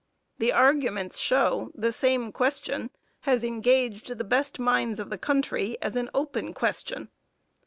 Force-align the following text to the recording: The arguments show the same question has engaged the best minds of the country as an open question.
The 0.39 0.51
arguments 0.51 1.19
show 1.19 1.71
the 1.75 1.91
same 1.91 2.31
question 2.31 2.89
has 3.19 3.43
engaged 3.43 4.07
the 4.17 4.23
best 4.23 4.57
minds 4.59 4.99
of 4.99 5.11
the 5.11 5.17
country 5.19 5.77
as 5.79 5.95
an 5.95 6.09
open 6.15 6.55
question. 6.55 7.09